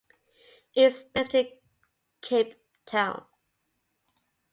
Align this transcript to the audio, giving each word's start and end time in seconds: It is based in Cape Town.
It 0.75 0.81
is 0.81 1.03
based 1.03 1.35
in 1.35 1.47
Cape 2.23 2.55
Town. 2.87 3.23